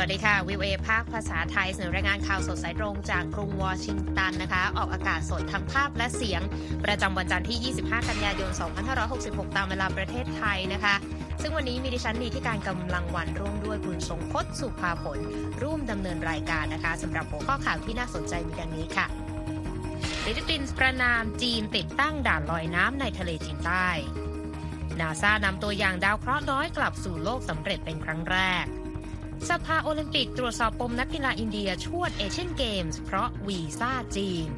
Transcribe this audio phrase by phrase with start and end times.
[0.00, 6.42] สวัสดีค่ะ วิวเอภาคภาษาไทยเสนอรายงานข่าวสดสายตรงจากกรุงวอชิงตันนะคะ ออกอากาศสดทั้งภาพและเสียง
[6.84, 8.50] ประจำวันจันทร์ที่ 25 กันยายน
[9.04, 10.94] 2566 ตามเวลาประเทศไทยนะคะ
[11.42, 15.18] ซึ่งวันนี้มีดิฉันนีที่การกำลังวันร่วมด้วยคุณทรงพจน์สุภาผล
[15.62, 19.06] ร่วมดำเนินรายการนะคะสำหรับหัวข้อข่าวที่น่าสนใจมีดังนี้ค่ะ
[20.24, 23.88] ฟิลิปปินส์ประนามจีนติดตั้งด่านลอยน้ำในทะเลจีนใต้
[25.00, 28.66] นาซานำตัวอย่างดาวเคราะห์น้อยกลับสู่โลกสำเร็จเป็นครั้งแรก
[29.50, 34.48] สภาโอลิมปิกตรวจสอบปมนักกีฬาอินเดียชวดเอเชียนเกมส์เพราะวีซ่าจีน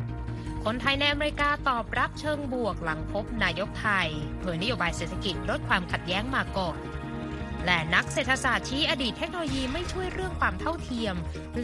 [0.65, 4.09] คนไทยในอเมริกาตอบรับเชิงบวกหลังพบนายกไทย
[4.41, 6.79] เผยนโยบายเศรษฐกิจลดความขัดแย้งมาก่อน
[7.67, 11.15] และนักเศรษฐศาสตร์ชี้อดีตเทคโนโลยีไม่ช่วยเรื่องความเท่าเทียม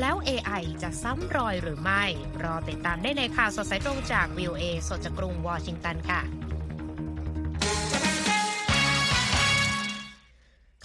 [0.00, 2.04] แล้ว AI จะซ้ำรอยหรือไม่
[2.42, 6.45] รอติดตามได้ในข่าวสดสายตรงจาก VOA สดจากกรุงวอชิงตันค่ะ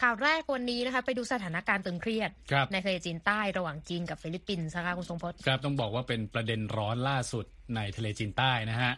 [0.02, 8.92] ข่าวแรกวันนี้นะคะ ไปดูสถานการณ์ตึงเครียดครับในทะเลจีนใต้ระหว่างจีนกับฟิลิปปินส์นะคะคุณทรงพจน์ครับต้องบอกว่าเป็นประเด็นร้อนล่าสุดในทะเลจีนใต้นะฮะ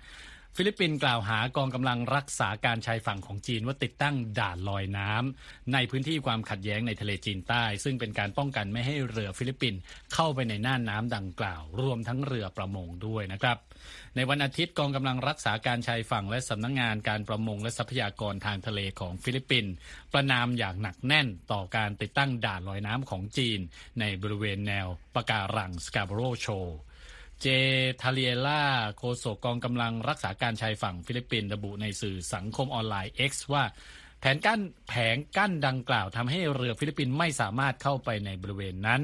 [0.58, 9.80] ฟิลิปปินส์กล่าวหากองกำลังรักษาการชายฝั่งของจีนว่าติดตั้งด่านลอยน้ำในพื้นที่ความขัดแย้งในทะเลจีนใต้ ซึ่งเป็นการป้องกันไม่ให้เรือฟิลิปปินส์
[10.14, 13.58] เข้าไปในน่านน้ำดังกล่าว รวมทั้งเรือประมงด้วยนะครับ
[14.16, 19.74] ในวันอาทิตย์กองกำลังรักษาการชายฝั่งและสำนักงานการประมงและทรัพยากรทางทะเลของฟิลิปปินส์
[20.14, 23.60] ประณามอย่างหนักแน่นต่อการติดตั้งด่านลอยน้ำของจีน
[24.00, 26.50] ในบริเวณแนวปะการัง Scarborough Shoal
[27.42, 27.48] เจ
[28.02, 28.64] ทาร์เรียลา
[28.98, 33.64] โฆษกกองกำลังรักษาการชายฝั่งฟิลิปปินส์ระบุในสื่อสังคมออนไลน์ X ว่า
[34.20, 39.02] แผนกั้นแผงกั้นดังกล่าวทำให้เรือฟิลิปปินส์ไม่สามารถเข้าไปในบริเวณนั้น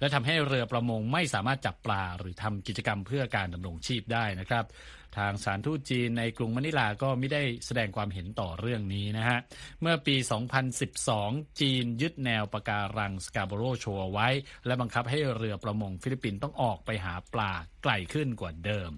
[0.00, 4.64] และทำให้เรือประมงไม่สามารถจับปลาหรือทำกิจกรรมเพื่อการดำรงชีพได้นะครับ
[5.18, 9.38] ทางสารทูตจีนในกรุงมะนิลาก็ไม่ได้แสดงความเห็นต่อเรื่องนี้นะฮะ
[9.80, 10.16] เมื่อปี
[10.88, 14.28] 2012 จีนยึดแนวปะการัง Scarborough Shoal ไว้
[14.66, 17.52] และบังคับให้เรือประมงฟิลิปปินส์ต้องออกไปหาปลา
[17.82, 18.90] ไกลขึ้นกว่าเดิม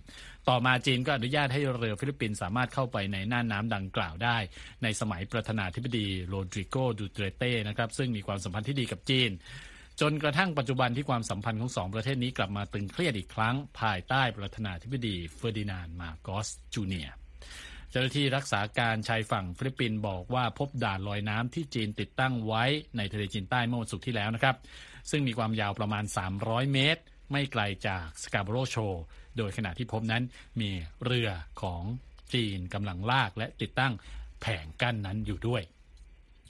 [0.48, 4.38] ต่อมาจีนก็อนุญาตให้เรือฟิลิปปินส์สามารถเข้าไปในน่านน้ำดังกล่าวได้
[4.82, 9.30] ในสมัยประธานาธิบดีโรดริโกดูเตอร์เตนะครับซึ่งมีความสัมพันธ์ที่ดีกับจีน
[10.00, 17.08] จนกระทั่งปัจจุบันที่ความสัมพันธ์ของสองประเทศนี้กลับมาตึงเครียดอีกครั้ง ภายใต้ประธานาธิบดีเฟอร์ดินานด์ มาร์กอสจูเนียร์
[17.90, 22.64] เจ้าหน้าที่รักษาการชายฝั่งฟิลิปปินส์บอกว่าพบด่านลอยน้ำที่จีนติดตั้งไว้
[22.96, 24.56] ในทะเลจีนใต้เมื่อวันศุกร์ที่แล้วนะครับ
[25.10, 26.04] ซึ่งมีความยาวประมาณ
[26.38, 27.02] 300 เมตร
[27.32, 28.76] ไม่ไกลจาก Scarborough Shoal
[29.36, 30.22] โดยขณะที่พบนั้น
[30.60, 30.70] มี
[31.04, 31.30] เรือ
[31.62, 31.82] ของ
[32.34, 33.92] จีนกำลังลากและติดตั้ง
[34.40, 35.62] แผงกั้นนั้นอยู่ด้วย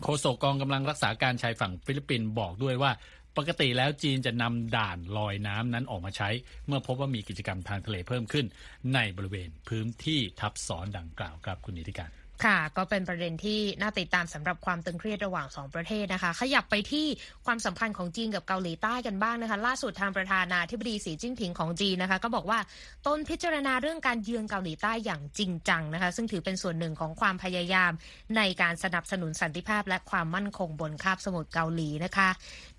[0.03, 2.93] โฆษกกองกำลังรักษาการชายฝั่งฟิลิปปินส์บอกด้วยว่า
[3.37, 6.28] ปกติแล้วจีนจะนำด่านลอยน้ำนั้นออกมาใช้
[6.67, 8.47] เมื่อพบว่ามีกิจกรรมทางทะเลเพิ่มขึ้น
[8.95, 17.06] ในบริเวณพื้นที่ทับซ้อนดังกล่าวครับคุณนิติการ ค่ะ ก็เป็นประเด็นที่น่าติดตามสำหรับความตึงเครียดระหว่างสองประเทศนะคะ ขยับไปที่
[17.47, 22.59] ความสัมพันธ์ของจีนกับเกาหลีใต้กันบ้างนะคะ ล่าสุดทางประธานาธิบดีสีจิ้นผิงของจีนนะคะ ก็บอกว่า
[23.06, 27.93] ตนพิจารณาเรื่องการเยือนเกาหลีใต้อย่างจริงจังนะคะ ซึ่งถือเป็นส่วนหนึ่งของความพยายาม
[28.37, 32.28] ในการสนับสนุนสันติภาพ และความมั่นคงบนคาบสมุทรเกาหลีนะคะ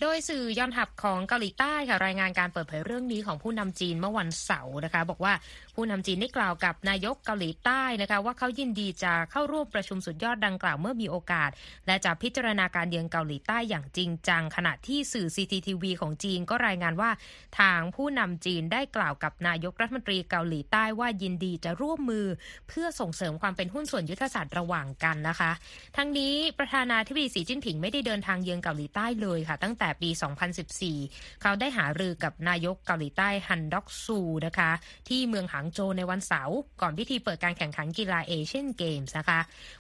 [0.02, 5.34] โดยสื่อยอนหับของเกาหลีใต้ค่ะรายงานการเปิดเผยเรื่องนี้ของผู้นำจีนเมื่อวันเสาร์นะคะ บอกว่า
[5.76, 11.50] ผู้นำจีนได้กล่าวกับนายกเกาหลีใต้นะคะ ว่าเขายินดีจะเข้าร่วมประชุมสุดยอดดังกล่าวเมื่อมีโอกาส
[11.88, 17.12] และจะพิจารณาการเยือนเกาหลีใต้อย่างจริงจัง ขณะที่สื่อ CCTV ของจีนก็รายงานว่า
[17.60, 22.26] ทางผู้นำจีนได้กล่าวกับนายกรัฐมนตรีเกาหลีใต้ว่ายินดีจะร่วมมือ
[22.68, 25.52] เพื่อส่งเสริมความเป็นหุ้นส่วนยุทธศาสตร์ระหว่างกันนะคะ
[25.98, 30.10] ทั้งนี้ประธานาธิบดีสีจิ้นผิงไม่ได้เดินทางเยือนเกาหลีใต้เลยค่ะ ตั้งแต่ปี
[30.76, 34.72] 2014 เขาได้หารือกับนายกเกาหลีใต้ฮันด็อกซูนะคะ
[35.10, 39.35] ที่เมืองหางโจวในวันเสาร์ก่อนพิธีเปิดการแข่งขันกีฬาเอเชียนเกมส์นะคะ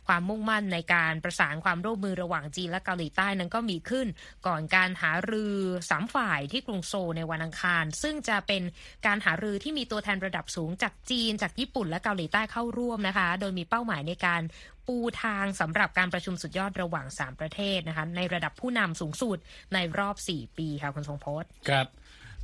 [0.07, 4.07] ความมุ่งมั่นในการประสานความร่วมมือระหว่างจีนและเกาหลีใต้นั้นก็มีขึ้น
[4.47, 5.55] ก่อนการหารือ
[5.89, 8.63] สามฝ่ายที่กรุงโซลในวันอังคาร ซึ่งจะเป็น
[9.05, 14.41] การหารือที่มีตัวแทนระดับสูงจากจีน จากญี่ปุ่นและเกาหลีใต้เข้าร่วมนะคะ โดยมีเป้าหมายในการ
[14.87, 19.37] ปูทางสำหรับการประชุมสุดยอดระหว่าง 3 ประเทศนะคะในระดับผู้นำสูงสุด
[19.73, 21.87] ในรอบ 4 ปีค่ะคุณทรงพจน์ครับ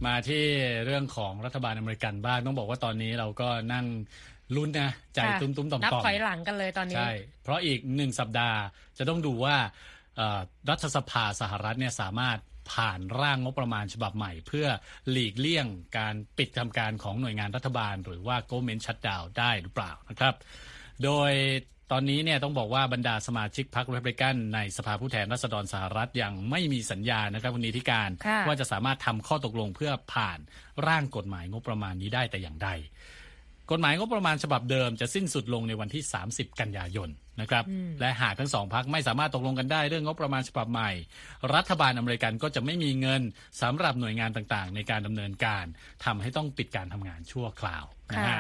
[0.06, 0.46] มาที่
[0.86, 3.86] เรื่องของรัฐบาลอเมริกันบ้างต้องบอกว่าตอนนี้เราก็นั่ง
[4.56, 7.12] ลุ้นนะใจค่ะตุ้มตุ้มๆต่อมนับต่อมถอยหลังกันเลยตอนนี้ใช่
[7.44, 8.60] เพราะอีกหนึ่งสัปดาห์
[8.98, 9.56] จะต้องดูว่า
[10.16, 10.40] เอ่อ
[10.70, 12.40] รัฐสภาสหรัฐเนี่ยสามารถ
[12.74, 14.68] ผ่านร่างงบประมาณฉบับใหม่ เพื่อ
[15.12, 15.68] หลีกเลี่ยง
[15.98, 20.34] การปิดทำการของหน่วยงานรัฐบาล หรือว่า government shutdown ได้หรือเปล่านะครับ
[21.04, 21.32] โดย
[21.92, 30.40] ตอนนี้เนี่ยต้องบอกว่าบรรดาสมาชิกพรรครีพับลิกันในสภาผู้แทนราษฎรสหรัฐยังไม่มีสัญญาณนะครับคุณนิติการค่ะว่าจะสามารถทำข้อตกลงเพื่อผ่าน
[30.88, 32.70] ร่างกฎหมายงบประมาณนี้ได้แต่อย่างใด
[33.72, 37.10] กฎหมายงบประมาณฉบับเดิมจะสิ้นสุดลงในวันที่ 30 กันยายน
[37.42, 37.66] นะครับ
[38.00, 40.92] และหากทั้งสองพักไม่สามารถตกลงกันได้เรื่องงบประมาณฉบับใหม่
[41.56, 43.22] รัฐบาลอเมริกันก็จะไม่มีเงิน
[43.62, 45.66] สำหรับหน่วยงานต่างๆ ในการดำเนินการ
[46.06, 48.40] ทำให้ต้องปิดการทำงานชั่วคราวนะฮะ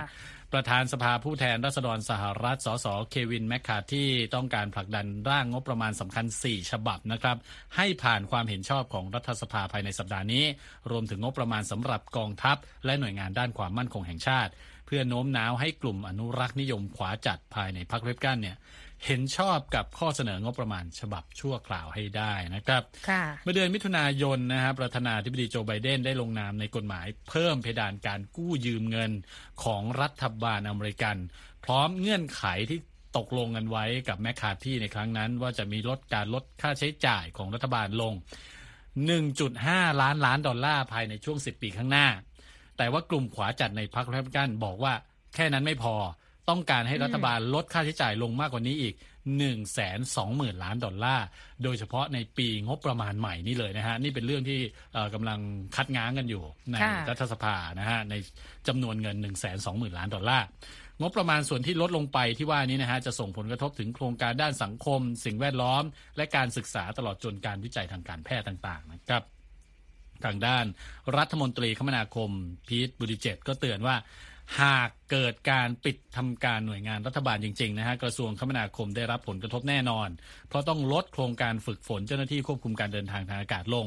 [0.53, 7.37] ประธานสภาผู้แทนราษฎรสหรัฐ สส เควินแมคคาที่ต้องการผลักดันร่างงบประมาณสำคัญ 4 ฉบับนะครับ
[7.75, 10.43] ให้ผ่านความเห็นชอบของรัฐสภาภายในสัปดาห์นี้
[10.91, 18.57] รวมถึงงบประมาณสำหรับกองทัพ และหน่วยงานด้านความมั่นคงแห่งชาติเพื่อโน้มน้าวให้กลุ่มอนุรักษ์นิยมขวาจัดภายในพรรคเรปกันเนี่ย
[19.05, 22.83] เห็นชอบกับข้อเสนองบประมาณฉบับชั่วคราวให้ได้นะครับ
[23.43, 29.11] เมื่อเดือนมิถุนายนนะครับประธานาธิบดีโจไบเดนได้ลงนามในกฎหมายเพิ่มเพดานการกู้ยืมเงิน
[29.63, 31.17] ของรัฐบาลอเมริกัน
[31.65, 32.79] พร้อมเงื่อนไขที่
[33.17, 38.13] ตกลงกันไว้กับแมคคาที่ในครั้งนั้น ว่าจะมีลดการลดค่าใช้จ่ายของรัฐบาลลง
[39.07, 42.07] 1.5 ล้านล้านดอลลาร์ภายในช่วง 10 ปีข้างหน้า
[42.81, 44.93] แต่ว่ากลุ่มขวาจัดในพรรครีพับลิกันบอกว่า
[45.35, 45.95] แค่นั้นไม่พอ
[46.49, 49.55] ต้องการให้รัฐบาลลดค่าใช้จ่ายลงมากกว่านี้อีก 1 2 0
[50.15, 51.25] 0 0 0 ล้านดอลลาร์
[51.63, 54.59] โดยเฉพาะในปีงบประมาณใหม่นี่เลยนะฮะ นี่เป็นเรื่องที่
[54.93, 55.39] เอ่อกำลัง
[55.75, 58.15] คัดง้างกันอยู่ในค่ะรัฐสภานะฮะ ใน
[58.67, 60.45] จำนวนเงิน 1 2 0 0 0 0 ล้านดอลลาร์
[61.01, 65.83] งบประมาณส่วนที่ลดลงไปที่ว่านี้นะฮะ จะส่งผลกระทบถึงโครงการด้านสังคม สิ่งแวดล้อม
[66.17, 69.23] และการศึกษาตลอดจนการวิจัยทางการแพทย์ต่าง ๆ นะครับ
[70.25, 70.65] ทางด้าน
[71.18, 72.29] รัฐมนตรีคมนาคม
[72.68, 73.95] พีทบุริเจตก็เตือนว่า
[74.62, 80.09] หากเกิดการปิดทำการหน่วยงานรัฐบาลจริงๆนะฮะกระทรวงคมนาคมได้รับผลกระทบแน่นอน
[80.50, 83.85] เพราะต้องลดโครงการฝึกฝนเจ้าหน้าที่ควบคุมการเดินทางทางอากาศลง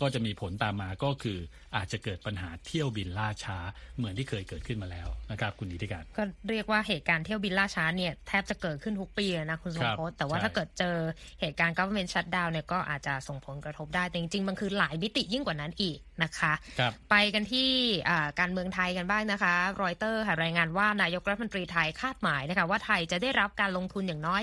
[0.00, 1.38] ก็จะมีผลตามมาก็คือ
[1.76, 3.58] อาจจะเกิดปัญหาเที่ยวบินล่าช้า
[3.96, 10.96] เหมือนที่เคยเกิดขึ้นมาแล้วนะครับ คุณนิติการก็เรียกว่าเหตุการณ์เที่ยวบินล่าช้าเนี่ยแทบจะเกิดขึ้นทุกปีเลยนะคุณสมพศแต่ว่าใช่ถ้าเกิดเจอ
[11.40, 17.68] เหตุการณ์ government shutdown เนี่ยก็อาจจะส่งผลกระทบได้แต่จริงๆมันคือหลายมิติยิ่งกว่านั้นอีกนะคะครับไปกันที่
[18.08, 24.42] อ่าการเมืองไทยกันบ้างนะคะ รอยเตอร์ค่ะรายงานว่านายกรัฐมนตรีไทยคาดหมายนะคะว่าไทยจะได้รับการลงทุนอย่างน้อย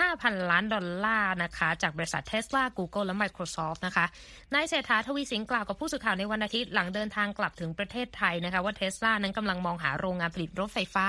[0.00, 4.06] 5,000 ล้านดอลลาร์นะคะ จากบริษัท Tesla Google และ Microsoft นะคะ
[4.54, 11.06] นายเศรษฐาทวีสินกล่าวกับผู้สื่อข่าวในวันอาทิตย์หลังเดินทางกลับถึงประเทศไทยนะคะว่าเทสลานั้นกำลังมองหาโรงงานผลิตรถไฟฟ้า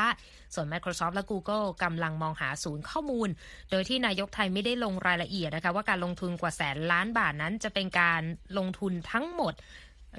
[0.53, 3.29] ส่วน Microsoft และ Google กำลังมองหาศูนย์ข้อมูล
[3.71, 8.21] โดยที่นายกไทยไม่ได้ลงรายละเอียดนะคะว่าการลงทุนกว่าแสนล้านบาทนั้นจะเป็นการ
[8.57, 9.53] ลงทุนทั้งหมด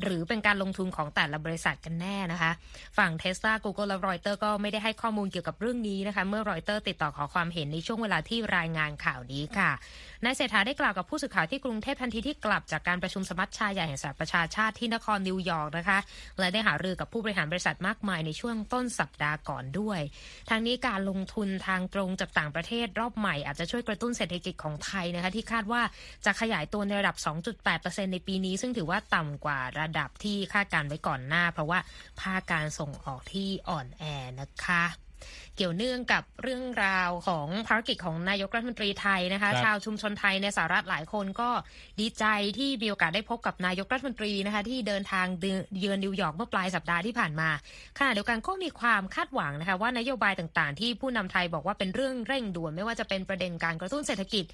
[0.03, 2.53] หรือเป็นการลงทุนของแต่ละบริษัทกันแน่นะคะ
[2.99, 9.71] ฝั่ง Tesla Google และรอยเตอร์ก็ไม่ได้ให้ข้อมูลเกี่ยวกับเรื่องนี้นะคะ เมื่อรอยเตอร์ติดต่อขอความเห็นในช่วงเวลาที่รายงานข่าวนี้ค่ะ
[10.25, 15.99] นายเศรษฐาได้กล่าวกับผู้สื่อข่าวที่กรุงเทพทันทีที่กลับจากการประชุมสมัชชาใหญ่แห่งสหประชาชาติที่นครนิวยอร์กนะคะ
[16.39, 20.01] และได้หารือกับผู้บริหารบริษัทมากมายในช่วงต้นสัปดาห์ก่อนด้วย
[20.51, 25.83] ทางนี้การลงทุนทางตรงจากต่างประเทศรอบใหม่อาจจะช่วยกระตุ้นเศรษฐกิจของไทยนะคะที่คาดว่า
[26.27, 27.17] จะขยายตัวในระดับ
[27.65, 31.79] 2.8%ในปีนี้ ซึ่งถือว่าต่ำกว่าระระดับที่คาดการไว้ก่อนหน้า เพราะว่า
[32.21, 34.05] ภาคการส่งออกที่อ่อนแอ
[34.41, 34.85] นะคะ
[35.57, 41.51] เกี่ยวเนื่องกับเรื่องราวของภารกิจของนายกรัฐมนตรีไทยนะคะครับชาวชุมชนไทยในสหรัฐหลายคนก็
[42.01, 42.25] ดีใจ
[42.59, 45.27] ที่มีโอกาสได้พบกับนายกรัฐมนตรีนะคะที่เดินทาง
[45.79, 47.49] เยือนนิวยอร์กเมื่อปลายสัปดาห์ที่ผ่านมา
[47.99, 54.45] ขณะเดียวกันก็มีความคาดหวังนะคะว่านโยบายต่างๆ ที่ผู้นำไทยบอกว่าเป็นเรื่องเร่งด่วนไม่ว่าจะเป็นประเด็นการกระตุ้นเศรษฐกิจ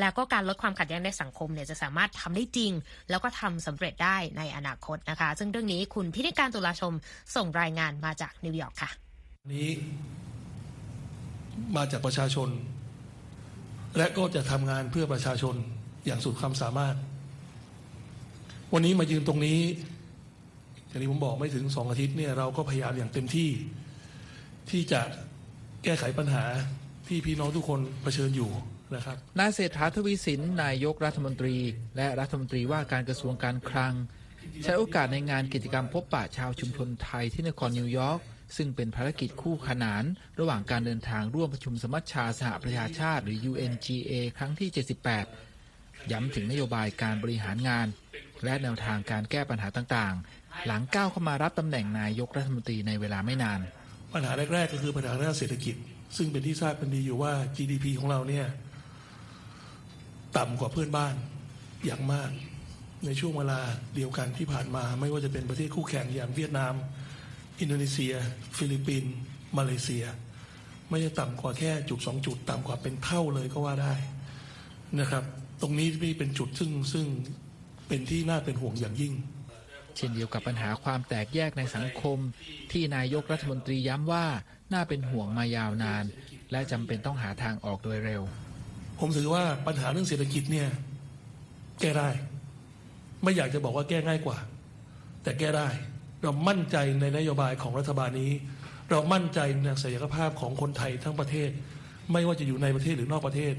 [0.00, 2.72] แล้วก็การลดความขัดแย้งในสังคมเนี่ยจะสามารถทำได้จริง
[3.10, 6.92] แล้วก็ทำสำเร็จได้ในอนาคตนะคะ ซึ่งเรื่องนี้คุณพิธีการตุลาชม
[7.36, 8.90] ส่งรายงานมาจากนิวยอร์กค่ะ
[9.52, 9.70] นี้
[11.76, 12.48] มาจากประชาชน
[13.96, 15.54] และก็จะทำงานเพื่อประชาชน
[16.06, 16.96] อย่างสุดความสามารถ
[18.72, 19.60] วันนี้มายืนตรงนี้
[20.88, 23.50] อย่างที่ผมบอกไม่ถึงสองอาทิตย์เนี่ยเราก็พยายามอย่างเต็มที่
[24.70, 25.00] ที่จะ
[25.84, 26.44] แก้ไขปัญหา
[27.08, 28.50] ที่พี่น้องทุกคนเผชิญอยู่
[28.94, 31.56] นะครับนายเศรษฐาทวีสินนายกรัฐมนตรี
[31.96, 33.94] และรัฐมนตรีว่าการกระทรวงการคลัง
[34.64, 38.20] ใช้โอกาสในงานกิจกรรมพบปะชาวชุมชนไทยที่นครนิวยอร์ก
[38.56, 40.04] ซึ่งเป็นภารกิจคู่ขนาน
[40.40, 44.68] ระหว่างการเดินทางร่วมประชุมสมัชชาสหประชาชาติ หรือ UNGA ครั้งที่
[45.40, 47.86] 78 ย้ำถึงนโยบายการบริหารงาน
[48.44, 53.60] และแนวทางการแก้ปัญหาต่างๆ หลังก้าวเข้ามารับตำแหน่งนายกรัฐมนตรีในเวลาไม่นาน
[54.12, 55.74] ปัญหาแรกๆก็คือปัญหาด้านเศรษฐกิจ
[56.16, 58.46] ซึ่งเป็นที่ทราบกันดีอยู่ว่า GDP ของเราเนี่ย
[60.36, 61.14] ต่ำกว่าเพื่อนบ้าน
[61.86, 62.30] อย่างมาก
[63.06, 63.60] ในช่วงเวลา
[63.94, 66.74] เดียวกันที่ผ่านมา ไม่ว่าจะเป็นประเทศคู่แข่งอย่างเวียดนาม
[67.60, 68.14] อินโดนีเซีย
[68.56, 69.14] ฟิลิปปินส์
[69.58, 70.04] มาเลเซีย
[70.88, 73.94] ไม่ใช่ต่ำกว่าแค่จุดสองจุดต่ำกว่าเป็นเท่าเลยก็ว่าได้
[75.00, 75.24] นะครับ
[75.62, 77.06] ตรงนี้เป็นจุดซึ่งซึ่ง
[77.88, 79.14] เป็นที่น่าเป็นห่วงอย่างยิ่ง
[79.96, 82.18] เช่นเดียวกับปัญหาความแตกแยกในสังคม
[82.72, 84.26] ที่นายกรัฐมนตรีย้ำว่า
[84.72, 86.04] น่าเป็นห่วงมายาวนาน
[86.52, 88.22] และจำเป็นต้องหาทางออกโดยเร็ว
[88.98, 90.68] ผมถือว่าปัญหาเรื่องเศรษฐกิจเนี่ย
[91.80, 92.08] แก้ได้
[93.22, 94.38] ไม่อยากจะบอกว่าแก้ง่ายกว่า
[95.22, 95.68] แต่แก้ได้
[96.24, 98.32] เรามั่นใจในนโยบายของรัฐบาลนี้
[98.90, 101.50] เรามั่นใจในศักยภาพของคนไทยทั้งประเทศ
[102.12, 103.54] ไม่ว่าจะอยู่ในประเทศหรือนอกประเทศ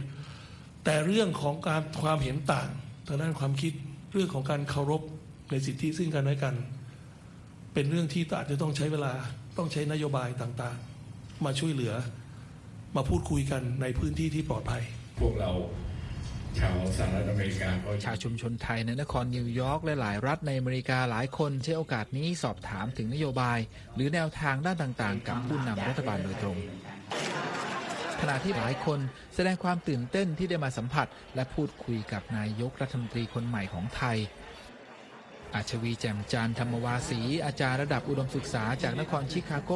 [0.86, 2.70] แต่เรื่องของการความเห็นต่าง
[3.08, 3.74] ทางด้านความคิด
[4.14, 5.02] เรื่องของการเคารพ
[5.52, 6.56] ในสิทธิซึ่งกันและกัน
[7.74, 9.14] เป็นเรื่องที่อาจจะต้องใช้เวลา
[9.58, 11.94] ต้องใช้นโยบายต่างๆ มาช่วยเหลือ
[12.96, 14.84] มาพูดคุยกันในพื้นที่ที่ปลอดภัย
[15.20, 15.52] พวกเรา
[16.60, 17.70] ชาวสหรัฐอเมริกา
[18.04, 23.60] ชาวชุมชนไทยในนครนิวยอร์กและหลายรัฐในอเมริกาหลายคนใช้โอกาสนี้สอบถามถึงนโยบาย
[23.96, 26.58] หรือแนวทางด้านต่างๆ กับผู้นำรัฐบาลโดยตรง
[28.22, 29.00] ขณะที่หลายคน
[29.36, 34.18] แสดงความตื่นเต้นที่ได้มาสัมผัส และพูดคุยกับนายกรัฐมนตรีคนใหม่ของไทย
[35.56, 39.72] อาชวีแจ่มจันทร์ธรรมวาสี อาจารย์ระดับอุดมศึกษาจากนครชิคาโก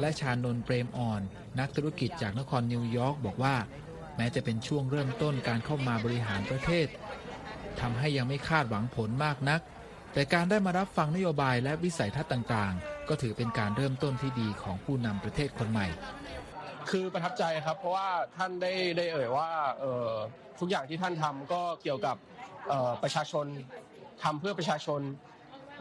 [0.00, 1.22] และชานนเปรมอ่อน
[1.60, 3.54] นักธุรกิจจากนครนิวยอร์กบอกว่า
[4.16, 6.86] แม้จะเป็นช่วงเริ่มต้นการเข้ามาบริหารประเทศ
[7.80, 9.60] ทำให้ยังไม่คาดหวังผลมากนัก
[10.12, 15.86] แต่การได้มารับฟังนโยบายและวิสัยทัศน์ต่างๆ ก็ถือเป็นการเริ่มต้นที่ดีของผู้นำประเทศคนใหม่
[16.90, 20.10] คือประทับใจครับ เพราะว่าท่านได้ได้เอ่ยว่าเออ
[20.60, 22.16] ทุกอย่างที่ท่านทำก็เกี่ยวกับ
[22.68, 23.46] เออประชาชน
[24.22, 25.00] ทำเพื่อประชาชน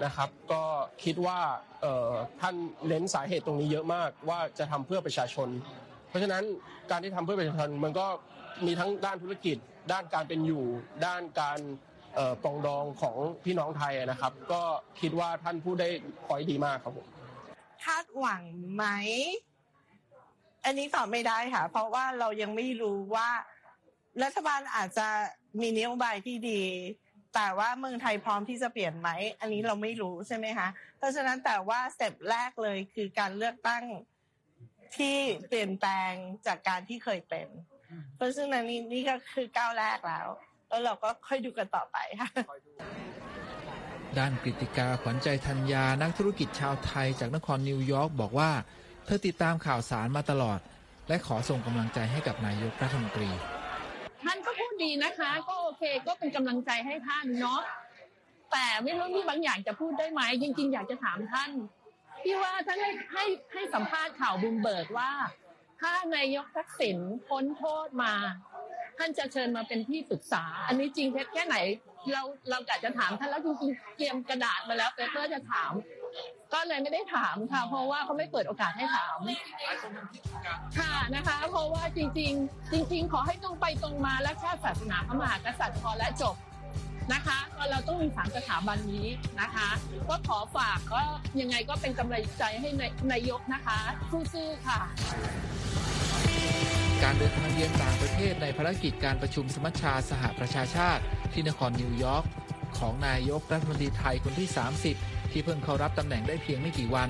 [0.04, 0.64] นะครับ ก็
[1.04, 1.40] คิดว่า
[1.82, 2.12] เออ
[2.42, 2.56] ท่าน
[2.88, 5.50] เน้นสาเหตุตรงนี้เยอะมากว่าจะทำเพื่อประชาชน
[6.16, 6.44] ราะฉะนั้น
[6.92, 8.08] การที่ทำเพื่อประชาชนมันก็
[8.66, 9.58] มีทั้งด้านธุรกิจ
[9.92, 10.66] ด้านการเป็นอยู่
[11.06, 11.60] ด้านการ
[12.44, 14.62] ปองดองของพี่น้องไทยนะครับ ก็
[15.02, 15.90] คิดว่าท่านพูดได้
[16.26, 17.08] พอยดีมากครับผม
[17.86, 18.44] คาดหวัง
[18.76, 18.86] ไหม
[20.66, 23.30] อันนี้ตอบไม่ได้ค่ะ เพราะว่าเรายังไม่รู้ว่า
[24.24, 25.08] รัฐบาลอาจจะ
[25.62, 26.62] มีนโยบายที่ดี
[27.36, 30.68] แต่ว่าเมืองไทยพร้อมที่จะเปลี่ยนไหม อันนี้เราไม่รู้ใช่ไหมคะ
[30.98, 33.84] เพราะฉะนั้นแต่ว่า step แรกเลยคือการเลือกตั้ง
[34.98, 36.14] ที่เปลี่ยนแปลง
[36.48, 37.48] จากการที่เคยเป็น
[38.16, 40.28] เพราะฉะนั้นนี่นี่ก็คือก้าวแรกแล้ว
[40.70, 42.30] แล้วเราก็ค่อยดูกันต่อไปค่ะ
[44.18, 48.52] ด้านกฤติกาขวัญใจธัญญานักธุรกิจชาวไทยจากนครนิวยอร์กบอกว่า
[49.06, 50.60] เธอติดตามข่าวสารมาตลอด
[51.08, 53.30] และขอส่งกำลังใจให้กับนายกรัฐมนตรี
[54.24, 57.62] ท่านก็พูดดีนะคะ ก็โอเคก็เป็นกำลังใจให้ท่านเนาะ
[58.52, 61.52] แต่ไม่รู้มีบางอย่างจะพูดได้ไหมจริงๆอยากจะถามท่าน
[62.26, 65.12] พี่ว่าท่านให้ให้ให้สัมภาษณ์ข่าวบุมเบิร์กว่า
[65.82, 68.14] ถ้านายกทักษิณพ้นโทษมา
[68.98, 71.56] ท่านจะเชิญมาเป็นที่ปรึกษา อันนี้จริงเท็จแค่ไหน
[72.12, 75.72] เราเรากะจะถามท่านแล้วจริงๆเตรียมกระดาษมาแล้วเปเปอร์จะถาม
[76.54, 79.18] ก็เลยไม่ได้ถามค่ะ เพราะว่าเขาไม่เปิดโอกาสให้ถาม
[80.80, 86.36] ค่ะนะคะ เพราะว่าจริง ๆ จริง ๆ ขอให้ตรงไปตรงมาและชาติศาสนาพระมหากษัตริย์พอและจบ
[87.14, 89.08] นะคะก็เราต้องมีสามสถาบันนี้
[89.42, 89.70] นะคะ
[90.10, 91.02] ก็ขอฝากก็
[91.40, 93.80] ยังไงก็เป็นกำลังใจให้นายนายกนะคะ
[94.34, 94.80] สู้ๆค่ะ
[97.04, 102.26] การเดินทางเยือนต่างประเทศในภารกิจการประชุมสมัชชาสหประชาชาติ ที่นครนิวยอร์ก
[102.78, 104.50] ของนายกรัฐมนตรีไทยคนที่
[104.92, 107.10] 30 ที่เพิ่งเข้ารับตำแหน่งได้เพียงไม่กี่วัน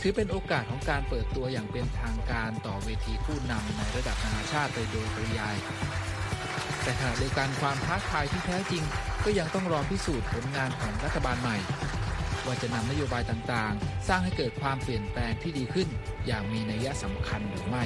[0.00, 5.56] ถือเป็นโอกาสของการเปิดตัวอย่างเป็นทางการต่อเวทีผู้นำในระดับนานาชาติไปโดยปริยาย
[6.82, 8.82] แต่ขณะเดียวกันความท้าทายที่แท้จริง
[9.24, 11.56] ก็ยังต้องรอพิสูจน์ผลงานของรัฐบาลใหม่
[12.46, 15.88] ว่าจะนำนโยบายต่างๆ สร้างให้เกิดความเปลี่ยนแปลงที่ดีขึ้น
[16.26, 17.84] อย่างมีนัยสำคัญหรือไม่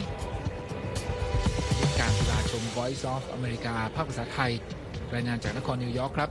[1.99, 4.53] การลาชม Voice of America ภาคภาษาไทย
[5.15, 6.31] รายงานจากนครนิวยอร์กครับ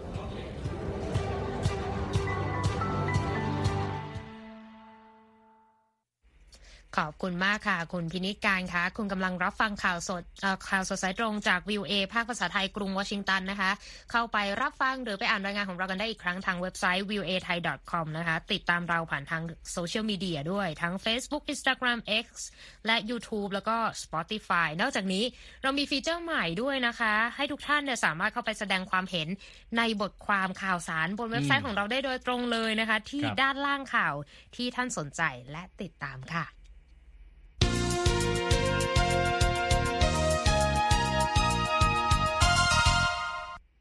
[6.97, 13.71] ขอบคุณมากค่ะ คุณพินิจการคะคุณกำลังรับฟังข่าวสดเอ่อข่าวสดสายตรงจากวิวเอภาคภาษาไทยกรุงวอชิงตันนะคะ
[14.11, 17.59] เข้าไปรับฟังหรือไปอ่านรายงานของเรากันได้อีกครั้งทางเว็บไซต์ v i e w a t h a i
[17.91, 19.41] c o m นะคะ ติดตามเราผ่านทาง
[19.73, 22.27] โซเชียลมีเดียด้วยทั้ง Facebook Instagram X
[22.85, 25.23] และ YouTube แล้วก็ Spotify นอกจากนี้
[25.63, 29.27] เรามีฟีเจอร์ใหม่ด้วยนะคะ ให้ทุกท่านเนี่ยสามารถเข้าไปแสดงความเห็น
[29.77, 34.13] ในบทความข่าวสารบนเว็บไซต์ของเราได้โดยตรงเลยนะคะ ที่ครับด้านล่างข่าว
[34.55, 35.21] ที่ท่านสนใจ
[35.51, 36.45] และติดตามค่ะ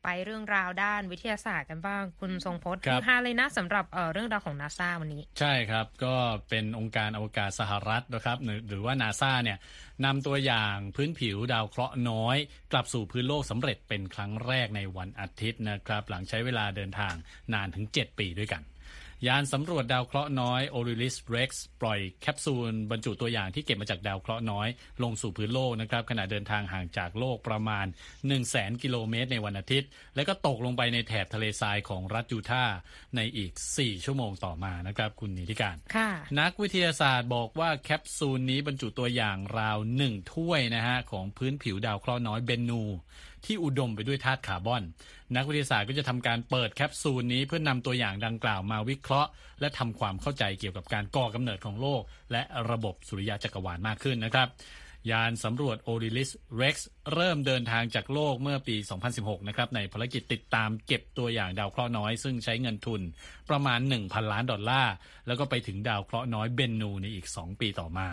[0.06, 6.14] ไปเรื่องราวด้านวิทยาศาสตร์กันบ้างคุณทรงพจน์ครับฮาเลยนะสำหรับเอ่อเรื่องราวของนาซาวันนี้ ใช่ครับก็
[6.48, 9.58] เป็นองค์การอวกาศสหรัฐนะครับหรือหรือว่านาซาเนี่ย
[10.04, 12.36] นำตัวอย่างพื้นผิวดาวเคราะห์น้อย
[12.72, 17.14] กลับสู่พื้นโลกสำเร็จเป็นครั้งแรกในวันอาทิตย์นะครับ หลังใช้เวลาเดินทาง
[17.54, 18.62] นานถึง 7 ปีด้วยกัน
[19.26, 24.68] ยานสำรวจดาวเคราะห์น้อย Orilis Rex ปล่อยแคปซูลบรรจุตัวอย่างที่เก็บมาจากดาวเคราะห์น้อย
[25.02, 32.74] ลงสู่พื้นโลกนะครับขณะเดินทางห่างจากโลกประมาณ 1 0 0 0 0แกิโลเมตรในวันอาทิตย์ แล้วก็ตกลงไปในแถบทะเลทรายของรัฐยูทาห์
[33.16, 42.82] ในอีก 4 ชั่วโมงต่อมานะครับ คุณนิติการค่ะนักวิทยาศาสตร์บอกว่าแคปซูลนี้บรรจุตัวอย่างราวหนึ่งถ้วยนะฮะของพื้นผิวดาวเคราะห์น้อยเบนนู
[43.44, 44.82] ที่อุดมไปด้วยธาตุคาร์บอน
[45.36, 54.48] นักวิทยาศาสตร์ก็จะทำการเปิดแคปซูลนี้เพื่อนำตัวอย่างดังกล่าวมาวิเคราะห์ และทำความเข้าใจเกี่ยวกับการก่อกำเนิดของโลก และระบบสุริยะจักรวาลมากขึ้นนะครับ
[55.10, 56.76] ยานสำรวจ Osiris Rex
[57.14, 58.76] เริ่มเดินทางจากโลกเมื่อปี
[59.12, 63.00] 2016 นะครับ ในภารกิจติดตามเก็บตัวอย่างดาวเคราะห์น้อย ซึ่งใช้เงินทุน
[63.50, 64.94] ประมาณ 1,000 ล้านดอลลาร์
[65.26, 68.08] แล้วก็ไปถึงดาวเคราะห์น้อยเบนนูในอีก 2 ปีต่อมา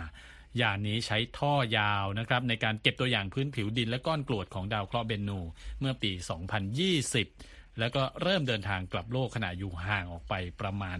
[0.60, 5.40] ยานนี้ใช้ท่อยาวนะครับในการเก็บตัวอย่างพื้นผิวดินและก้อนกรวดของดาวเคราะห์เบนนู
[5.80, 6.12] เมื่อปี
[7.14, 10.98] 2020 แล้วก็เริ่มเดินทางกลับโลกขณะอยู่ห่างออกไปประมาณ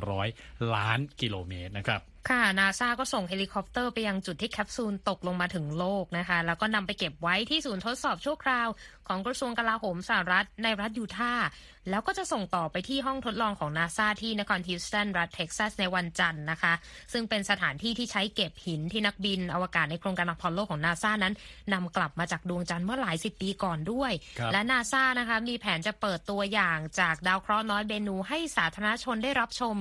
[0.00, 8.68] 6,200 ล้านกิโลเมตรนะครับ ค่ะนาซาก็ส่งเฮลิคอปเตอร์ไปยังจุดที่แคปซูลตกลงมาถึงโลกนะคะ แล้วก็นำไปเก็บไว้ที่ศูนย์ทดสอบชั่วคราว
[9.08, 11.46] ของกระทรวงกลาโหมสหรัฐในรัฐยูทาห์
[11.90, 16.72] แล้วก็จะส่งต่อไปที่ห้องทดลองของนาซาที่นครฮิวสตันรัฐเท็กซัสในวันจันทร์นะคะ
[17.12, 21.34] ซึ่งเป็นสถานที่ที่ใช้เก็บหินที่นักบิน อวกาศในโครงการอพอลโลของนาซานั้น
[21.72, 29.74] นำกลับมาจากดวงจันทร์เมื่อหลายสิบปีก่อนด้วยครับและนาซานะคะมีแผนจะเปิดตัวอย่างจากดาวเคราะห์น้อยเบนนูให้สาธารณชนได้รับชม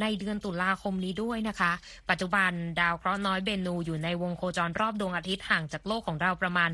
[0.00, 1.72] ในเดือนตุลาคมนี้ด้วยนะคะ
[2.10, 2.50] ปัจจุบัน
[2.80, 6.70] ดาวเคราะห์น้อยเบนนูอยู่ในวงโคจรรอบดวงอาทิตย์ห่างจากโลกของเราประมาณ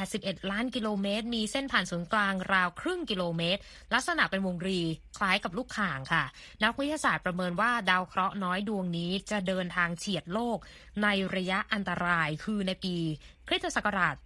[0.00, 3.60] 81 ล้านกิโลเมตร มีเส้นผ่านศูนย์กลางราวครึ่งกิโลเมตร
[3.94, 4.80] ลักษณะเป็นวงรี
[5.16, 6.24] คล้ายกับลูกข่างค่ะ
[6.62, 10.58] นักวิทยาศาสตร์ประเมินว่าดาวเคราะห์น้อยดวงนี้จะเดินทางเฉียดโลก
[11.02, 12.96] ในระยะอันตรายคือในปี
[13.48, 14.16] คริสตศักราช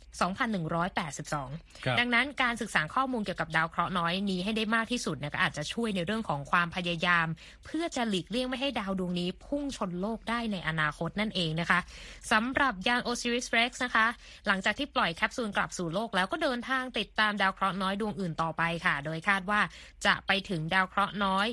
[0.71, 7.27] 2182ครับดังนั้นการศึกษาข้อมูลเกี่ยวกับดาวเคราะห์น้อยนี้ให้ได้มากที่สุดเนี่ยก็อาจจะช่วยในเรื่องของความพยายาม
[7.65, 11.81] เพื่อจะหลีกเลี่ยงไม่ให้ดาวดวงนี้พุ่งชนโลกได้ในอนาคตนั่นเองนะคะ
[12.33, 14.07] สำหรับยาน Osiris Rex นะคะ
[14.47, 19.61] หลังจากที่ปล่อยแคปซูลกลับสู่โลกแล้วก็เดินทางติดตามดาวเคราะห์น้อยดวงอื่นต่อไปค่ะ โดยคาดว่า
[20.07, 21.47] จะไปถึงดาวเคราะห์น้อย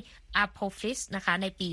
[0.44, 1.70] a p o p h i s นะคะในปี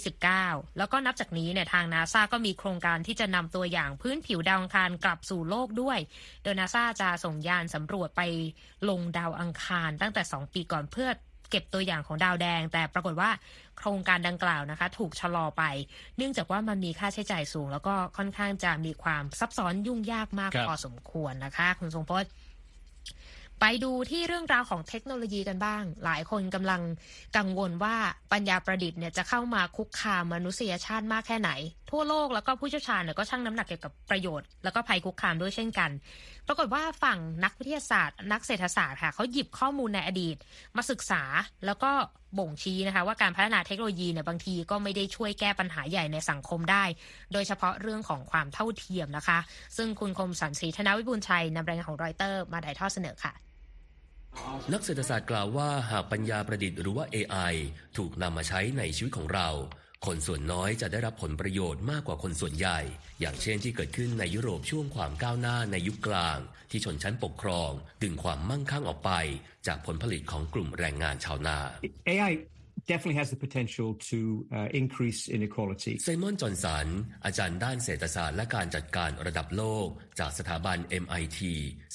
[0.00, 5.98] 2029 แล้วก็นับจากนี้เนี่ยทางนาซาก็มีโครงการที่จะนำตัวอย่างพื้นผิวดาวอังคารกลับสู่โลกด้วย
[6.42, 8.22] โดยนาซาจะส่งยานสำรวจไป
[8.88, 11.10] ลงดาวอังคารตั้งแต่ 2 ปีก่อนเพื่อ
[11.50, 13.30] เก็บตัวอย่างของดาวแดง แต่ปรากฏว่า
[13.78, 15.62] โครงการดังกล่าวนะคะ ถูกชะลอไป
[16.16, 22.30] เนื่องจากว่ามันมีค่าใช้จ่ายสูง แล้วก็ค่อนข้างจะมีความซับซ้อนยุ่งยากมากครับพอสมควรนะคะ คุณทรงพจน์
[23.64, 26.82] ไปดูที่เรื่องราวของเทคโนโลยีกันบ้าง หลายคนกำลัง
[27.36, 27.96] กังวลว่า
[28.32, 31.50] ปัญญาประดิษฐ์เนี่ยจะเข้ามาคุกคามมนุษยชาติมากแค่ไหน
[31.90, 35.90] ทั่วโลกแล้วก็ผู้เชี่ยวชาญเนี่ยก็ชั่งน้ำหนักเกี่ยวกับประโยชน์ แล้วก็ภัยคุกคามด้วยเช่นกัน
[36.46, 40.36] ปรากฏว่าฝั่งนักวิทยาศาสตร์ นักเศรษฐศาสตร์ค่ะเขาหยิบข้อมูลในอดีต
[40.76, 41.22] มาศึกษา
[41.66, 41.90] แล้วก็
[42.38, 46.84] บ่งชี้นะคะว่าการพัฒนาเทคโนโลยีเนี่ยบางทีก็ไม่ได้ช่วยแก้ปัญหาใหญ่ในสังคมได้
[47.32, 49.38] โดยเฉพาะเรื่องของความเท่าเทียมนะคะ
[49.76, 53.51] ซึ่งคุณคมสันต์ศรีธนวิบูลชัยนำรายงานของรอยเตอร์มาถ่ายทอดเสนอค่ะ
[54.72, 57.54] นักเศรษฐศาสตร์กล่าวว่าหากปัญญาประดิษฐ์หรือว่า AI
[57.96, 59.48] ถูกนำมาใช้ในชีวิตของเรา
[60.06, 62.78] คนส่วนน้อยจะได้รับผลประโยชน์มากกว่าคนส่วนใหญ่
[63.20, 66.38] อย่างเช่นที่เกิดขึ้นในยุโรปช่วงความก้าวหน้าในยุคกลาง
[66.70, 67.70] ที่ชนชั้นปกครอง
[68.02, 69.10] ดึงความมั่งคั่งออกไป
[69.66, 71.58] จากผลผลิตของกลุ่มแรงงานชาวนา
[72.08, 72.32] AI
[72.90, 75.94] definitely has the potential to uh, increase inequality.
[76.04, 76.86] ไซมอนจอห์นสัน
[77.24, 79.86] อาจารย์ด้านเศรษฐศาสตร์และการจัดการระดับโลก
[80.20, 81.40] จากสถาบัน MIT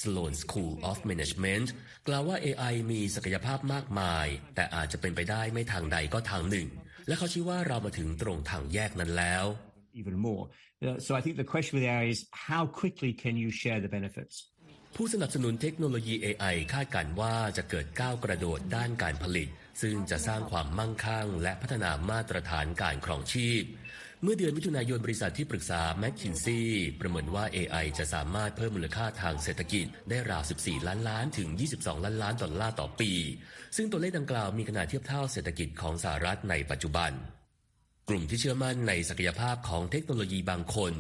[0.02, 1.68] Sloan School of Management
[2.08, 6.68] กล่าวว่า AI มีศักยภาพมากมาย แต่อาจจะเป็นไปได้ไม่ทางใดก็ทางหนึ่ง
[7.08, 9.46] และเขาชี้ว่าเรามาถึงตรงทางแยกนั้นแล้ว
[10.02, 10.44] even more.
[10.86, 12.20] Uh, so I think the question with AI is
[12.50, 14.36] how quickly can you share the benefits?
[14.96, 19.50] ผู้สนับสนุนเทคโนโลยี AI คาดการณ์ว่าจะเกิดก้าวกระโดดด้านการผลิต
[19.82, 23.64] ซึ่งจะสร้างความมั่งคั่ง และพัฒนามาตรฐานการครองชีพ
[24.24, 26.66] เมื่อเดือนมิถุนายนบริษัทที่ปรึกษา m c k i n s e y
[27.00, 33.12] ประเมินว่า AI จะสามารถเพิ่มมูลค่าทางเศรษฐกิจได้ราว 14 ล้านล้านถึง 22 ล้านล้านดอลลาร์ต่อปี
[33.76, 37.12] ซึ่งตัวเลขดังกล่าวมีขนาดเทียบเท่าเศรษฐกิจของสหรัฐในปัจจุบัน
[38.10, 40.94] กลุ่มที่เชื่อมั่นในศักยภาพของเทคโนโลยีบางคน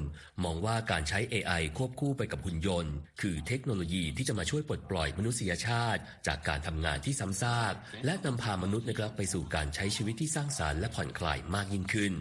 [0.43, 7.74] มองว่าการใช้ AI ควบคู่ไปกับหุ่นยนต์ คือเทคโนโลยีที่จะมาช่วยปลดปล่อยมนุษยชาติ จากการทำงานที่ซ้ำซาก
[8.06, 12.13] และนำพามนุษย์นะครับไปสู่การใช้ชีวิตที่สร้างสารรค์และผ่อนคลายมากยิ่งขึ้น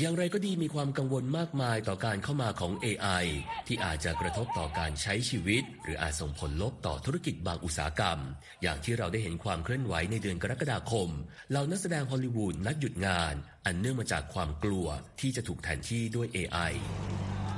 [0.00, 3.24] อย่างไรก็ดีมีความกังวลมากมายต่อการเข้ามาของ AI
[3.66, 8.18] ที่อาจจะกระทบต่อการใช้ชีวิต หรืออาจส่งผลลบต่อธุรกิจบางอุตสาหกรรม
[8.62, 11.08] อย่างที่เราได้เห็นความเคลื่อนไหวในเดือนกรกฎาคม
[11.50, 13.34] เหล่านักแสดงฮอลลีวูดนัดหยุดงาน
[13.66, 14.86] อันเนื่องมาจากความกลัว
[15.20, 16.72] ที่จะถูกแทนที่ด้วย AI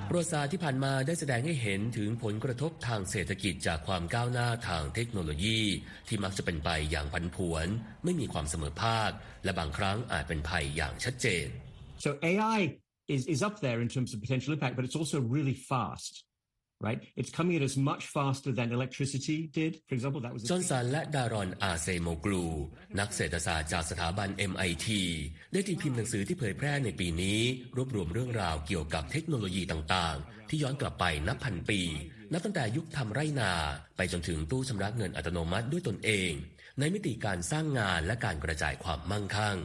[0.09, 5.61] ประวัติศาสตร์ที่ผ่านมาได้แสดงให้เห็นถึงผลกระทบทางเศรษฐกิจจากความก้าวหน้าทางเทคโนโลยี
[6.09, 7.67] ที่มักจะเป็นไปอย่างผันผวน
[8.05, 9.11] ไม่มีความเสมอภาค
[9.45, 11.49] และบางครั้งอาจเป็นภัยอย่างชัดเจน
[11.99, 15.55] So AI is, is up there in terms of potential impact, but it's also really
[15.55, 16.25] fast,
[16.81, 17.01] right?
[17.17, 19.81] It's coming at us much faster than electricity did.
[19.89, 22.45] For example, that was จอห์นสันและดารอนอาเซโมกลู
[22.99, 24.89] นักเศรษฐศาสตร์จากสถาบัน MIT
[25.53, 27.41] ได้ตีพิมพ์หนังสือที่เผยแพร่ในปีนี้
[27.77, 31.81] รวบรวมเรื่องราวเกี่ยวกับเทคโนโลยีต่างๆ ที่ย้อนกลับไปนับพันปี
[32.33, 33.53] นับตั้งแต่ยุคทำไรนา
[33.97, 36.33] ไปจนถึงตู้ชำระเงินอัตโนมัติด้วยตนเอง
[36.79, 39.59] ในมิติการสร้างงานและการกระจายความมั่งคั่ง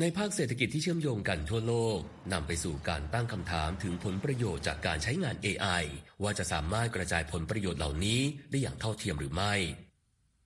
[0.00, 1.98] ในภาคเศรษฐกิจที่เชื่อมโยงกันทั่วโลก
[2.32, 5.84] นำไปสู่การตั้งคำถามถึงผลประโยชน์จากการใช้งาน AI
[6.22, 9.54] ว่าจะสามารถกระจายผลประโยชน์เหล่านี้ได้อย่างเท่าเทียมหรือไม่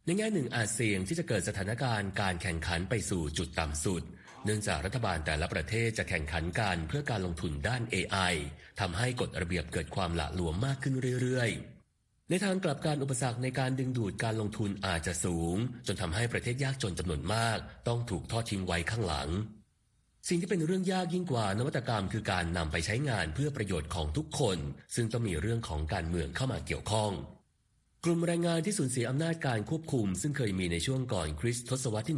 [0.05, 4.03] ในแง่หนึ่งอาจเสี่ยงที่จะเกิดสถานการณ์การแข่งขันไปสู่จุดต่ำสุด
[4.45, 8.35] เนื่องจากรัฐบาลแต่ละประเทศจะแข่งขันกันเพื่อการลงทุนด้าน AI
[8.81, 11.78] ทำให้กฎระเบียบเกิดความหละหลวมมากขึ้นเรื่อยๆ
[12.31, 19.29] ในทางกลับการอุปสรรคในการดึงดูดการลงทุนอาจจะสูง จนทำให้ประเทศยากจนจำนวนมาก ต้องถูกทอดทิ้งไว้ข้างหลัง
[20.29, 24.59] สิ่งที่เป็นเรื่องยากยิ่งกว่านวัตกรรมคือการนำไปใช้งานเพื่อประโยชน์ของทุกคน
[24.95, 27.12] ซึ่งต้องมีเรื่องของการเมืองเข้ามาเกี่ยวข้อง
[28.05, 32.17] กลุ่มแรงงานที่สูญเสียอำนาจการควบคุม ซึ่งเคยมีในช่วงก่อนคริสต์ทศวรรษที่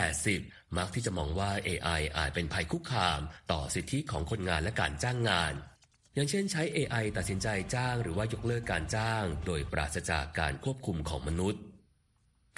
[0.00, 3.20] 1980 มักที่จะมองว่า AI อาจเป็นภัยคุกคาม
[3.52, 5.54] ต่อสิทธิของคนงานและการจ้างงาน
[6.16, 11.60] อย่างเช่นใช้ AI ตัดสินใจจ้างหรือว่ายกเลิกการจ้าง โดยปราศจากการควบคุมของมนุษย์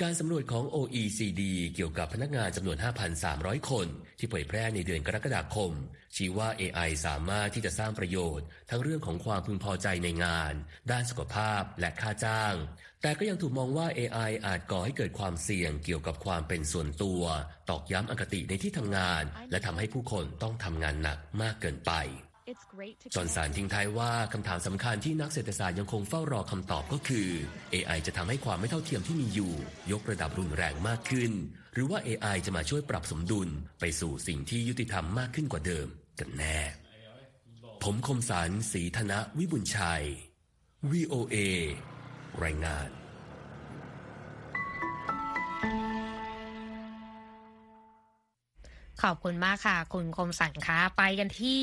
[0.03, 1.43] การสำรวจของ OECD
[1.75, 2.79] เกี่ยวกับพนักงานจำนวน
[3.23, 3.87] 5,300 คน
[4.19, 5.73] ที่เผยแพร่ในเดือนกรกฎาคม
[6.17, 10.53] ชี้ว่า AI สามารถที่จะสร้างประโยชน์ ทั้งเรื่องของความพึงพอใจในงาน
[10.91, 12.55] ด้านสุขภาพและค่าจ้าง
[13.03, 17.23] แต่ก็ยังถูกมองว่า AI อาจก่อให้เกิดความเสี่ยงเกี่ยวกับความเป็นส่วนตัว
[17.71, 21.93] ตอกย้ำอคติในที่ทำงาน และทำให้ผู้คนต้องทำงานหนักมากเกินไป
[23.15, 27.29] จอนสันทิ้งท้ายว่าคำถามสำคัญที่นักเศรษฐศาสตร์ยังคงเฝ้ารอคำตอบก็คือ
[27.75, 29.53] AI จะทำให้ความไม่เท่าเทียมที่มีอยู่
[29.93, 31.33] ยกระดับรุนแรงมากขึ้น
[31.75, 33.49] หรือว่า AI จะมาช่วยปรับสมดุล
[33.81, 35.89] ไปสู่สิ่งที่ยุติธรรมมากขึ้นกว่าเดิม
[36.21, 36.59] กันแน่
[37.85, 40.05] ผมคมสารสีธนะวิบุญชัย
[40.91, 41.37] VOA
[42.45, 42.89] รายงาน
[49.03, 51.63] ขอบคุณมากค่ะ คุณคมสันคะไปกันที่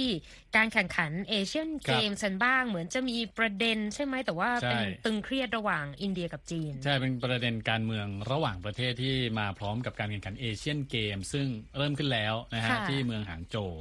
[0.55, 13.73] การแข่งขันเอเชียนเกมส์กันบ้าง เหมือนจะมีประเด็นใช่ไหมแต่ว่าเป็นตึงเครียดระหว่างอินเดียกับจีน ใใช่ เป็นประเด็นการเมืองระหว่างประเทศที่มาพร้อมกับการแข่งขันเอเชียนเกมส์ ซึ่งเริ่มขึ้นแล้วนะฮะที่เมืองหางโจว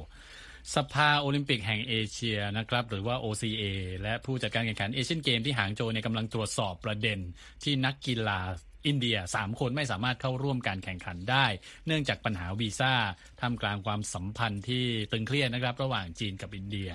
[0.75, 3.63] สภาโอลิมปิกแห่งเอเชียนะครับหรือว่า OCA
[4.03, 7.19] และผู้จัดการแข่งขันเอเชียนเกมส์ที่หางโจวเนี่ยกำลังตรวจสอบประเด็น
[7.63, 8.39] ที่นักกีฬา
[8.87, 11.45] อินเดีย 3 คนไม่สามารถเข้าร่วมการแข่งขันได้
[11.85, 12.93] เนื่องจากปัญหาวีซ่า
[13.41, 16.89] ท่ามกลางความสัมพันธ์ที่ตึงเครียดนะครับ ระหว่างจีนกับอินเดีย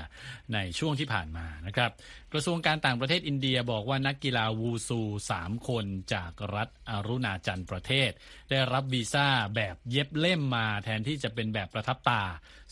[0.54, 1.90] ในช่วงที่ผ่านมานะครับ
[2.32, 5.00] กระทรวงการต่างประเทศอินเดียบอกว่านักกีฬาวูซู
[5.36, 8.10] 3 คนจากรัฐอรุณาจันประเทศ
[8.50, 9.26] ได้รับวีซ่า
[9.56, 12.22] แบบเย็บเล่มมาแทนที่จะเป็นแบบประทับตา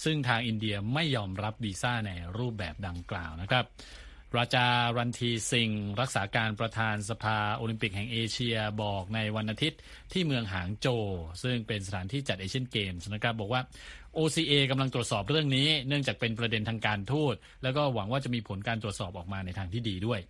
[0.05, 3.67] ซึ่งทางอินเดียไม่ยอมรับวีซ่าในรูปแบบดังกล่าวนะครับ
[4.37, 4.67] ราจา
[4.99, 9.81] รันทีสิงรักษาการประธานสภาโอลิมปิกแห่งเอเชียบอกในวันอาทิตย์
[10.13, 10.87] ที่เมืองหางโจ
[11.43, 13.63] ซึ่งเป็นสถานที่จัดเอเชียนเกมส์นะครับบอกว่า
[14.17, 20.21] OCA กำลังตรวจสอบเรื่องนี้ เนื่องจากเป็นประเด็นทางการทูตแล้วก็หวังว่าจะมีผลการตรวจสอบออกมาในทางที่ดีด้วย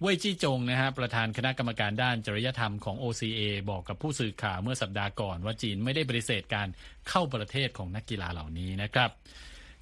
[0.00, 6.68] เว่ยจี้จงนะฮะประธานคณะกรรมการด้านจริยธรรมของ OCA บอกกับผู้สื่อข่าวเมื่อสัปดาห์ก่อน ว่าจีนไม่ได้ปฏิเสธการ
[7.08, 9.10] เข้าประเทศของนักกีฬาเหล่านี้นะครับ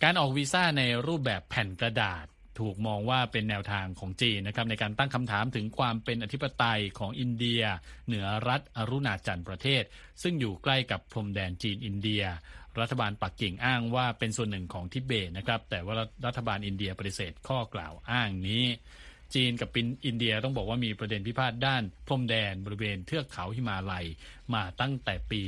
[0.03, 2.27] การออกวีซ่าในรูปแบบแผ่นกระดาษ
[2.61, 7.63] ถูกมองว่าเป็นแนวทางของจีนนะครับในการตั้งคำถามถึงความเป็นอธิปไตยของอินเดีย
[8.07, 9.83] เหนือรัฐอรุณาจันประเทศ
[10.23, 12.25] ซึ่งอยู่ใกล้กับพรมแดนจีนอินเดีย
[12.81, 15.95] รัฐบาลปักกิ่งอ้างว่าเป็นส่วนหนึ่งของทิเบตนะครับแต่ว่า
[16.27, 18.65] รัฐบาลอินเดียปฏิเสธข้อกล่าวอ้างนี้
[19.35, 19.71] จีนกับ
[20.07, 24.07] อินเดียต้องบอกว่ามีประเด็นพิพาทด้าน พรมแดนบริเวณเทือกเขาหิมาลัย
[24.55, 25.43] มาตั้งแต่ปี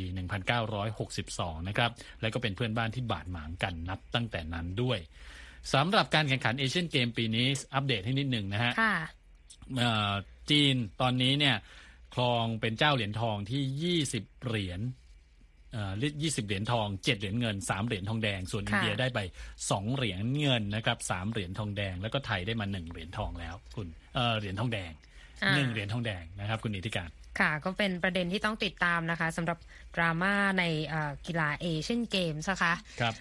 [0.61, 1.91] 1962 นะครับ
[2.21, 4.99] และก็เป็นเพื่อนบ้านที่บาดหมางกันนับตั้งแต่นั้นด้วย
[5.75, 8.73] สำหรับการแข่งขันเอเชียนเกมปีนี้อัปเดตให้นิดหนึ่งนะฮะ
[10.51, 11.57] จีนตอนนี้เนี่ย
[12.15, 14.81] ครองเป็นเจ้าเหรียญทองที่ 20 เหรียญ
[16.23, 19.19] ยี่สิบเหรียญทองเจ็ดเหรียญเงินสามเหรียญทองแดง ส่วนอินเดียได้ไป
[19.71, 23.87] สองเหรียญเงินนะครับสามเหรียญทองแดง แล้วก็ไทยได้มาหนึ่งเหรียญทองแล้ว คุณ
[24.39, 24.93] เหรียญทองแดง
[25.57, 29.59] หนึ่งเหรียญทองแดงนะครับ คุณนิติการ ค่ะก็เป็นประเด็นที่ต้องติดตามนะคะสำหรับ
[29.97, 30.65] ดราม่าใน
[31.27, 33.15] กีฬาเอเชียนเกมส์นะคะครับ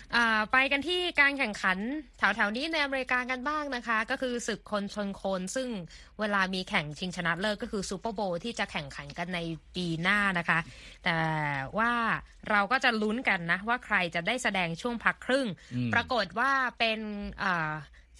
[0.51, 1.77] ไปกันที่การแข่งขัน
[2.17, 5.67] แถวๆนี้ในอเมริกากันบ้างนะคะ ก็คือศึกคนชนคน ซึ่ง
[6.19, 9.39] เวลามีแข่งชิงชนะเลิศก็คือ Super Bowl ที่จะแข่งขันกันใน
[9.75, 10.59] ปีหน้านะคะ
[11.03, 11.17] แต่
[11.77, 11.91] ว่า
[12.49, 15.47] เราก็จะลุ้นกันนะ ว่าใครจะได้แสดงช่วงพักครึ่ง
[15.93, 16.99] ปรากฏว่าเป็น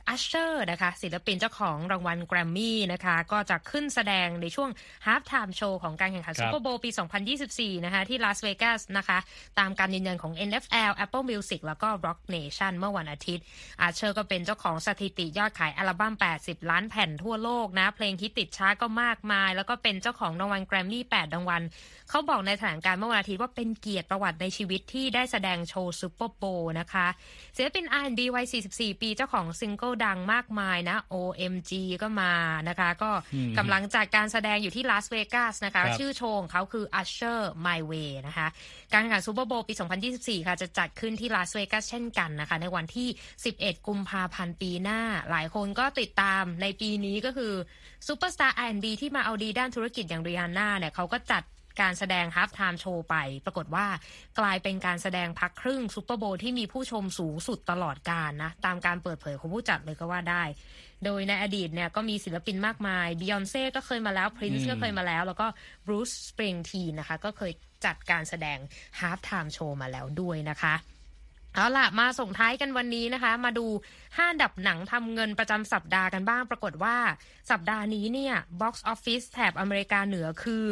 [0.10, 4.70] Usher นะคะ ศิลปินเจ้าของรางวัลแกรมมี่นะคะ ก็จะขึ้นแสดงในช่วง
[5.06, 6.90] halftime show ของการแข่งขัน Super Bowl ปี
[7.38, 9.18] 2024 นะคะ ที่ลาสเวกัสนะคะ
[9.60, 13.44] ตามการยืนยันของ NFL Apple Music แล้วก็ Roc Nation เมื่อวันอาทิตย์
[13.82, 21.62] Usher ก็เป็นเจ้าของสถิติยอดขายอัลบั้ม 80 ล้านแผ่นทั่วโลกนะ เพลงฮิตติดชาร์ตก็มากมาย แล้วก็เป็นเจ้าของรางวัลแกรมมี่ 8 รางวัล
[22.10, 27.08] เขาบอกในแถลงการณ์เมื่อวันอาทิตย์ว่าเป็นเกียรติประวัติในชีวิตที่ได้แสดงโชว์ Super Bowl นะคะ
[27.56, 32.34] ศิลปิน R&B วัย 44 ปีเจ้าของซิงเกิลดังมากมายนะ OMG ก็มา
[32.70, 38.48] นะคะ ก็อืมกำลังจัดการแสดงอยู่ที่ลาสเวกัสนะคะครับชื่อโชว์ของเขาคือ Usher My Way นะคะ
[38.94, 39.74] การแข่งขัน Super Bowl ปี
[40.12, 43.08] 2024 ค่ะ จะจัดขึ้นที่ลาสเวกัสเช่นกันนะคะ ในวันที่
[43.48, 47.54] 11 กุมภาพันธ์ปีหน้า หลายคนก็ติดตามในปีนี้ก็คือ
[48.08, 51.44] ซูเปอร์สตาร์ R&B ที่มาเอาดีด้านธุรกิจอย่างริฮานน่าเนี่ยเขาก็จัด
[51.82, 53.86] การแสดงฮ a ล์ฟไทม์โชว์ไป ปรากฏว่า
[54.40, 60.44] กลายเป็นการแสดงพักครึ่ง Super Bowl ที่มีผู้ชมสูงสุดตลอดกาลนะ ตามการเปิดเผยของผู้จัดเลยก็ว่าได้
[61.06, 65.48] โดยในอดีตเนี่ยก็มีศิลปินมากมายบิยอนเซ่ก็เคยมาแล้ว Prince อืมก็เคยมาแล้ว แล้วก็
[65.86, 67.52] บรูซสปริงทีนะคะ ก็เคย
[67.86, 68.58] จัดการแสดง
[69.00, 70.76] ฮ a ล์ฟไทม์โชว์มาแล้วด้วยนะคะ
[71.54, 73.66] เอาล่ะ มาส่งท้ายกันวันนี้นะคะ มาดู
[73.98, 76.96] 5อันดับหนังทำเงินประจำสัปดาห์กันบ้าง ปรากฏว่า
[77.52, 80.66] สัปดาห์นี้เนี่ย Box Office แถบอเมริกาเหนือคือ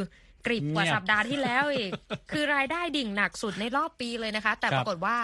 [0.45, 1.91] กริบกว่าเงียบสัปดาห์ที่แล้วอีก
[2.31, 5.17] คือรายได้ดิ่งหนักสุดในรอบปีเลยนะคะ แต่ครับปรากฏว่า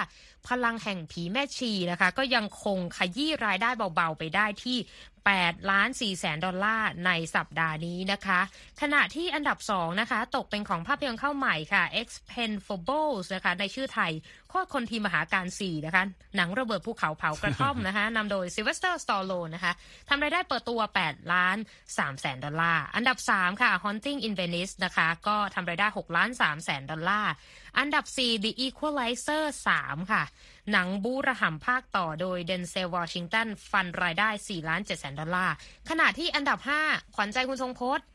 [0.47, 4.77] พลังแห่งผีแม่ชีนะคะ ก็ยังคงขยี้รายได้เบาๆไปได้ที่
[5.29, 8.39] 8ล้าน4แสนดอลลาร์ในสัปดาห์นี้นะคะ
[8.81, 14.11] ขณะที่อันดับ 2 นะคะ ตกเป็นของภาพยนตร์เข้าใหม่ค่ะ Expendables นะคะ ในชื่อไทย
[14.49, 16.03] โคตรคนทีมหาการ 4 นะคะ
[16.35, 19.73] หนังระเบิดภูเขาเผากระท่อมนะคะนำโดย Sylvester Stallone นะคะ
[20.09, 21.57] ทำรายได้เปิดตัว 8 ล้าน
[21.87, 27.31] 3แสนดอลลาร์ อันดับ 3 ค่ะ Haunting in Venice นะคะ ก็ทำรายได้ 6 ล้าน3แสนดอลลาร์
[27.77, 29.43] อันดับ 4 The Equalizer
[29.79, 30.23] 3 ค่ะ
[30.71, 35.55] หนังบู๊ระห่ำภาคต่อโดยเดนเซลวอชิงตันฟันรายได้4ล้าน7แสนดอลลาร์
[35.89, 38.05] ขณะที่อันดับ 5 ขวัญใจคุณทรงพจน์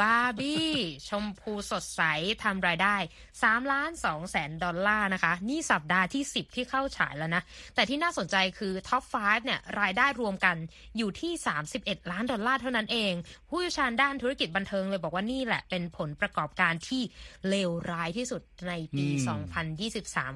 [0.00, 0.68] บาร์บี้
[1.08, 2.02] ชมพูสดใส
[2.42, 2.96] ทำรายได้
[3.34, 7.42] 3ล้าน2แสนดอลลาร์นะคะ นี่สัปดาห์ที่ 10 ที่เข้าฉายแล้วนะ
[7.74, 10.56] แต่ที่น่าสนใจคือ top 5 เนี่ย รายได้รวมกัน
[10.96, 11.32] อยู่ที่
[11.72, 13.12] 31 ล้านดอลลาร์เท่านั้นเอง
[13.48, 17.02] ผู้เชี่ยวชาญด้านธุรกิจบันเทิงเลยบอกว่านี่แหละเป็นผลประกอบการที่
[17.48, 19.40] เลวร้ายที่สุดในปีอืม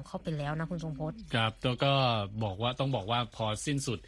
[0.01, 1.91] 2023 เข้าไปแล้วนะคุณทรงพจน์ครับแล้วก็
[2.43, 3.99] บอกว่าต้องบอกว่าพอสิ้นสุด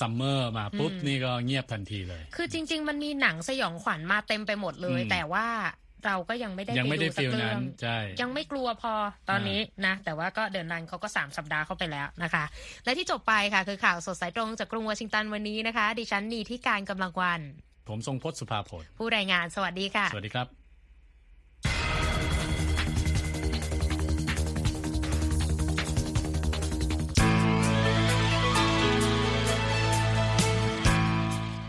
[0.00, 5.46] summer มาปุ๊บอืมนี่ก็เงียบทันทีเลย คือจริง ๆ มันมีหนังสยองขวัญมาเต็มไปหมดเลยอืมแต่ว่า
[6.06, 8.94] เราก็ยังไม่ได้ยังไม่ได้ไปสักเรื่นั้นใช่ยังไม่กลัวพอ
[9.28, 12.44] ตอนนี้นะ แต่ว่าก็ The Nun เขาก็ 3 สัปดาห์เข้าไปแล้วนะคะ
[12.84, 17.40] และที่จบไปค่ะ คือข่าวสดสายตรงจากกรุงวอชิงตันวันนี้นะคะ ดิฉันนีธิกาญจน์ กำลังวรรณ
[17.88, 20.48] ผมทรงพจน์สุภาผลผู้รายงานสวัสดีค่ะ สวัสดีครับ